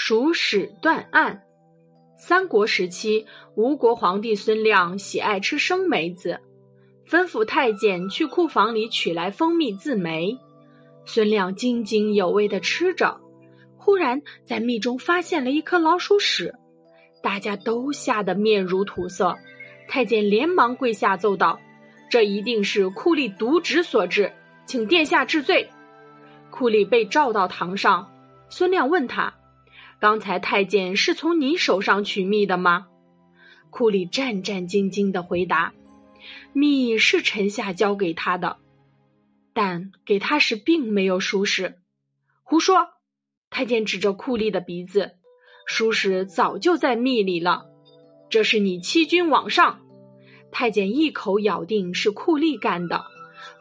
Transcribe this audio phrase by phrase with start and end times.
[0.00, 1.42] 蜀史断案。
[2.16, 6.38] 三国时期，吴国皇帝孙亮喜爱吃生梅子，
[7.04, 10.38] 吩咐太监去库房里取来蜂蜜自梅。
[11.04, 13.20] 孙亮津津有味地吃着，
[13.76, 16.54] 忽然在蜜中发现了一颗老鼠屎，
[17.20, 19.36] 大家都吓得面如土色。
[19.88, 21.58] 太监连忙跪下奏道
[22.08, 24.32] ：“这一定是酷吏渎职所致，
[24.64, 25.68] 请殿下治罪。”
[26.50, 28.08] 酷吏被召到堂上，
[28.48, 29.34] 孙亮问他。
[30.00, 32.86] 刚才太监是从你手上取蜜的吗？
[33.70, 35.74] 库里战战兢兢的回答
[36.54, 38.58] ：“蜜是臣下交给他的，
[39.52, 41.80] 但给他时并没有熟食。”
[42.44, 42.88] 胡说！
[43.50, 45.16] 太监指着库里的鼻子
[45.66, 47.66] ：“熟食早就在蜜里了，
[48.30, 49.80] 这是你欺君罔上！”
[50.52, 53.04] 太监一口咬定是库里干的，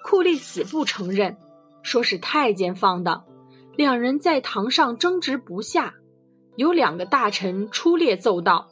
[0.03, 1.37] 库里死不承认，
[1.81, 3.25] 说是太监放的。
[3.75, 5.95] 两人在堂上争执不下。
[6.57, 8.67] 有两个大臣出列奏道：“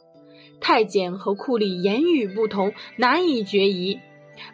[0.60, 4.00] 太监和库吏言语不同，难以决疑，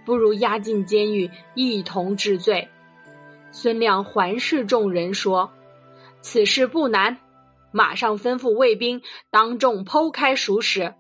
[0.05, 2.69] 不如押进监狱，一同治罪。”
[3.51, 5.51] 孙亮环视众人说
[6.21, 7.19] ：“此事不难，
[7.71, 10.95] 马上吩咐卫兵当众剖开熟屎。”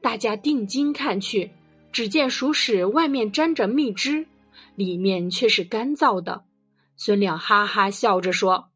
[0.00, 1.50] 大家定睛看去，
[1.90, 4.26] 只见熟屎外面沾着蜜汁，
[4.76, 6.44] 里面却是干燥的。
[6.96, 8.68] 孙亮哈哈笑着说：“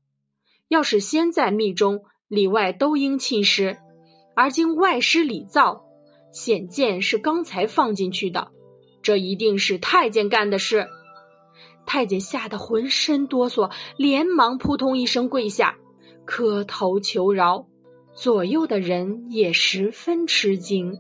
[0.67, 2.03] 要是先在蜜中。”
[2.35, 3.79] 里外都应浸湿，
[4.35, 5.83] 而今外湿里燥，
[6.33, 8.49] 显见是刚才放进去的。
[9.03, 10.89] 这一定是太监干的事。
[11.87, 15.77] 太监吓得浑身哆嗦，连忙扑通一声跪下，
[16.25, 17.67] 磕头求饶。
[18.15, 20.99] 左右的人也十分吃惊。